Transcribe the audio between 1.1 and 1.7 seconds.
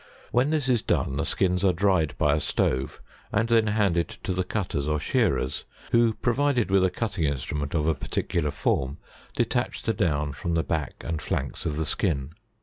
the skins